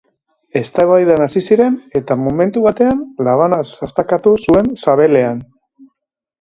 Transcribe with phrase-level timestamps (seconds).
[0.61, 5.49] Eztabaidan hasi ziren, eta momentu batean labanaz sastakatu zuen sabelean.